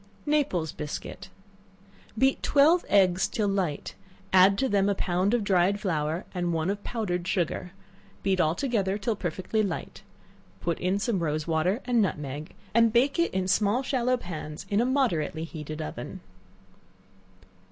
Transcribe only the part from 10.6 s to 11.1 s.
in